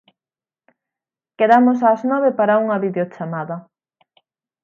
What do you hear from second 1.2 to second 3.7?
Quedamos ás nove para unha videochamada.